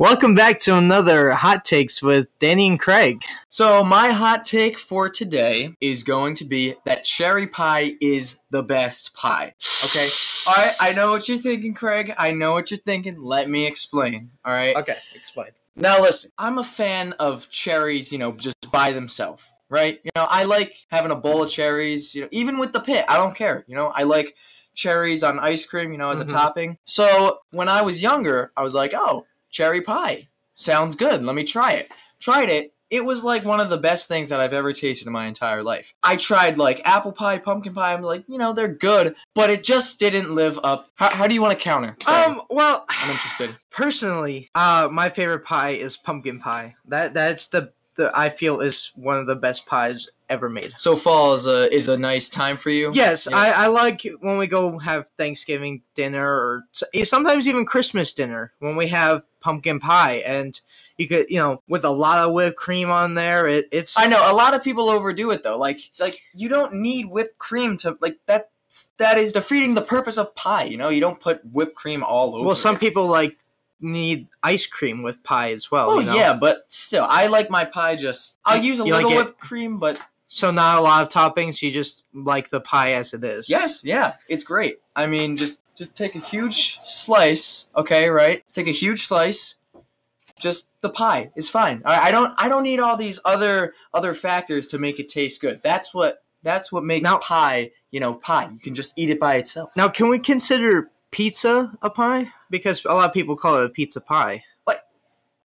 [0.00, 3.24] Welcome back to another Hot Takes with Danny and Craig.
[3.48, 8.62] So, my hot take for today is going to be that cherry pie is the
[8.62, 9.54] best pie.
[9.84, 10.08] Okay?
[10.46, 12.14] All right, I know what you're thinking, Craig.
[12.16, 13.20] I know what you're thinking.
[13.20, 14.30] Let me explain.
[14.44, 14.76] All right?
[14.76, 15.48] Okay, explain.
[15.74, 19.98] Now, listen, I'm a fan of cherries, you know, just by themselves, right?
[20.04, 23.04] You know, I like having a bowl of cherries, you know, even with the pit.
[23.08, 23.64] I don't care.
[23.66, 24.36] You know, I like
[24.76, 26.36] cherries on ice cream, you know, as a mm-hmm.
[26.36, 26.78] topping.
[26.84, 30.28] So, when I was younger, I was like, oh, cherry pie.
[30.54, 31.24] Sounds good.
[31.24, 31.90] Let me try it.
[32.20, 32.72] Tried it.
[32.90, 35.62] It was like one of the best things that I've ever tasted in my entire
[35.62, 35.92] life.
[36.02, 37.92] I tried like apple pie, pumpkin pie.
[37.92, 40.88] I'm like, you know, they're good, but it just didn't live up.
[40.94, 41.96] How, how do you want to counter?
[42.06, 43.54] Um, well, I'm interested.
[43.70, 46.74] personally, uh, my favorite pie is pumpkin pie.
[46.86, 50.72] That that's the the I feel is one of the best pies ever made.
[50.78, 52.90] So fall is a is a nice time for you.
[52.94, 53.36] Yes, Yeah.
[53.36, 56.64] I, I like when we go have Thanksgiving dinner or
[57.04, 60.60] sometimes even Christmas dinner when we have pumpkin pie and
[60.96, 63.46] you could you know with a lot of whipped cream on there.
[63.46, 65.56] It, it's I know a lot of people overdo it though.
[65.56, 68.50] Like like you don't need whipped cream to like that.
[68.98, 70.64] That is defeating the purpose of pie.
[70.64, 72.44] You know, you don't put whipped cream all over.
[72.44, 72.80] well, some it.
[72.80, 73.38] people like
[73.80, 75.90] need ice cream with pie as well.
[75.90, 76.14] Oh you know?
[76.14, 78.38] yeah, but still, I like my pie just.
[78.44, 81.62] I'll use a You little it- whipped cream, but So not a lot of toppings.
[81.62, 83.48] You just like the pie as it is.
[83.48, 84.78] yes, yeah, it's great.
[84.94, 88.42] I mean, just just take a huge slice, okay, right?
[88.46, 89.54] Take a huge slice.
[90.38, 91.82] Just the pie is fine.
[91.84, 95.40] I, I don't I don't need all these other other factors to make it taste
[95.40, 95.60] good.
[95.64, 98.48] That's what that's what makes Now- pie, you know, pie.
[98.52, 99.70] You can just eat it by itself.
[99.76, 102.30] Now, can we consider pizza a pie?
[102.50, 104.44] Because a lot of people call it a pizza pie.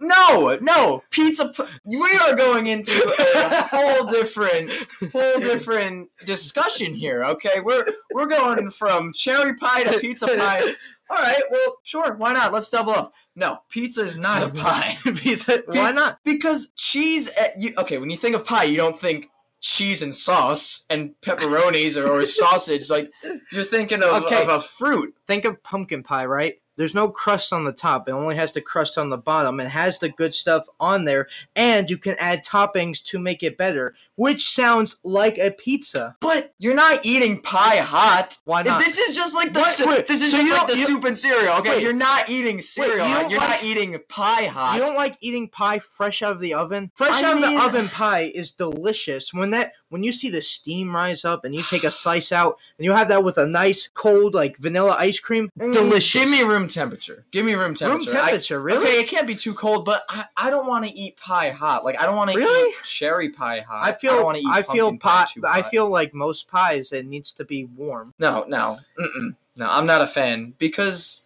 [0.00, 1.48] No, no, pizza.
[1.48, 4.70] P- we are going into a whole different,
[5.12, 7.24] whole different discussion here.
[7.24, 10.62] Okay, we're we're going from cherry pie to pizza pie.
[11.10, 12.52] All right, well, sure, why not?
[12.52, 13.14] Let's double up.
[13.34, 14.96] No, pizza is not a pie.
[15.16, 15.62] pizza.
[15.66, 16.18] Why not?
[16.22, 17.28] Because cheese.
[17.36, 21.14] At, you, okay, when you think of pie, you don't think cheese and sauce and
[21.22, 22.88] pepperonis or, or sausage.
[22.90, 23.10] Like
[23.50, 24.42] you're thinking of, Okay.
[24.42, 25.14] of a fruit.
[25.26, 26.60] Think of pumpkin pie, right?
[26.78, 28.08] There's no crust on the top.
[28.08, 29.60] It only has the crust on the bottom.
[29.60, 33.58] It has the good stuff on there, and you can add toppings to make it
[33.58, 36.16] better, which sounds like a pizza.
[36.20, 38.38] But you're not eating pie hot.
[38.44, 38.78] Why not?
[38.80, 39.74] This is just like the What?
[39.74, 41.54] su- Wait, this is so just like the you- soup and cereal.
[41.58, 41.82] Okay, Wait.
[41.82, 43.06] you're not eating cereal.
[43.08, 44.76] you you're like- not eating pie hot.
[44.76, 46.90] You don't like eating pie fresh out of the oven?
[46.94, 49.34] Fresh I out of the oven pie is delicious.
[49.34, 52.58] When that when you see the steam rise up and you take a slice out
[52.78, 56.20] and you have that with a nice cold like vanilla ice cream, Mm, delicious.
[56.22, 57.24] Give me room temperature.
[57.30, 58.16] Give me room room temperature.
[58.16, 58.86] I- temperature, really?
[58.86, 61.84] Okay, it can't be too cold, but I, I don't want to eat pie hot.
[61.84, 62.70] Like I don't want to Really?
[62.70, 63.84] eat cherry pie hot.
[63.86, 65.26] I feel don't want to eat I feel pie.
[65.32, 68.14] too I feel like most pies it needs to be warm.
[68.18, 69.34] no, no, mm-mm.
[69.56, 69.68] no.
[69.68, 71.22] I'm not a fan because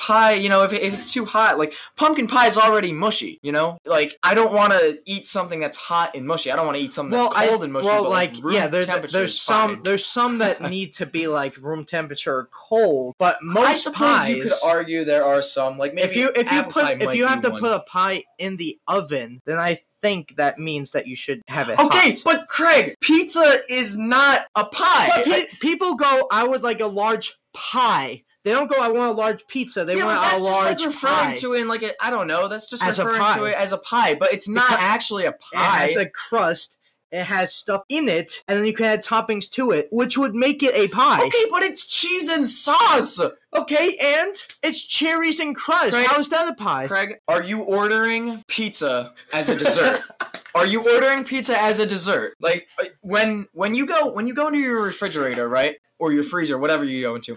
[0.00, 0.32] pie.
[0.32, 3.38] You know, if, if it's too hot, like pumpkin pie is already mushy.
[3.42, 6.50] You know, like I don't want to eat something that's hot and mushy.
[6.50, 7.86] I don't want to eat something Well, that's I cold and mushy.
[7.86, 9.82] well but, like, room yeah, there, temperature there's some fine.
[9.84, 14.08] there's some that need to be like room temperature or cold, but most I suppose
[14.18, 14.28] pies.
[14.28, 17.26] you could argue there are some like maybe if you if you put if you
[17.26, 17.60] have to one.
[17.60, 21.68] put a pie in the oven, then I think that means that you should have
[21.68, 21.78] it.
[21.78, 22.22] Okay, hot.
[22.24, 25.22] but Craig, pizza is not a pie.
[25.24, 28.22] Pe- people go, I would like a large pie.
[28.44, 29.84] They don't go, I want a large pizza.
[29.84, 31.36] They yeah, want but that's a just large like referring pie.
[31.36, 32.48] to it in like a, I don't know.
[32.48, 35.30] That's just As referring to it as a pie, but it's not Because- actually a
[35.30, 35.76] it pie.
[35.78, 36.76] has a crust.
[37.12, 40.32] It has stuff in it, and then you can add toppings to it, which would
[40.32, 41.20] make it a pie.
[41.26, 43.20] okay, but it's cheese and sauce.
[43.52, 45.90] Okay, and it's cherries and crust.
[45.92, 46.86] Craig- How is that a pie?
[46.86, 50.02] Craig, are you ordering pizza as a dessert?
[50.54, 52.36] are you ordering pizza as a dessert?
[52.40, 56.22] Like uh, when when you go when you go into your refrigerator, right, or your
[56.22, 57.36] freezer, whatever you go into.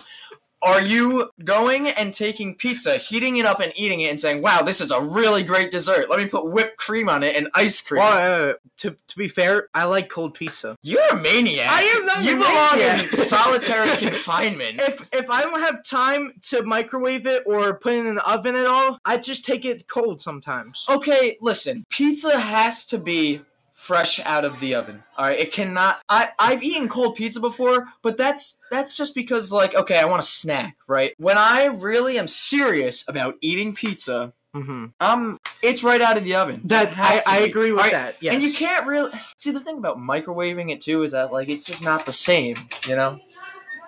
[0.65, 4.61] Are you going and taking pizza, heating it up and eating it, and saying, "Wow,
[4.61, 6.09] this is a really great dessert.
[6.09, 9.27] Let me put whipped cream on it and ice cream." Well, uh, to, to be
[9.27, 10.77] fair, I like cold pizza.
[10.81, 11.69] You're a maniac.
[11.71, 13.13] I am not a You belong maniac.
[13.13, 14.79] in solitary confinement.
[14.79, 18.55] If if I don't have time to microwave it or put it in the oven
[18.55, 20.85] at all, I just take it cold sometimes.
[20.89, 21.85] Okay, listen.
[21.89, 23.41] Pizza has to be
[23.73, 25.03] fresh out of the oven.
[25.17, 25.99] All right, it cannot.
[26.07, 30.21] I I've eaten cold pizza before, but that's that's just because like okay, I want
[30.21, 31.13] a snack, right?
[31.17, 34.85] When I really am serious about eating pizza, Mm-hmm.
[34.99, 36.61] um, it's right out of the oven.
[36.65, 38.17] That I, I agree with right, that.
[38.19, 38.35] Yes.
[38.35, 41.65] And you can't really see the thing about microwaving it too is that like it's
[41.65, 43.19] just not the same, you know.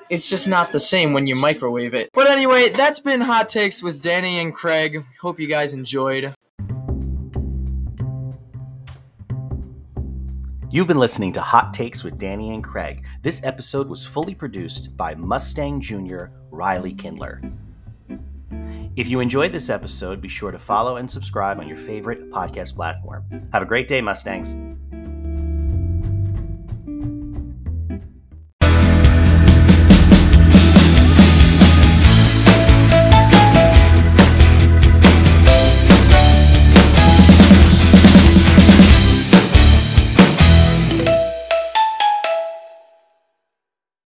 [0.10, 2.10] It's just not the same when you microwave it.
[2.14, 5.04] But anyway, that's been hot takes with Danny and Craig.
[5.20, 6.34] Hope you guys enjoyed.
[10.76, 13.06] You've been listening to Hot Takes with Danny and Craig.
[13.22, 16.26] This episode was fully produced by Mustang Jr.
[16.52, 17.42] Riley Kindler.
[18.98, 22.76] If you enjoyed this episode, be sure to follow and subscribe on your favorite podcast
[22.76, 23.24] platform.
[23.54, 24.54] Have a great day, Mustangs.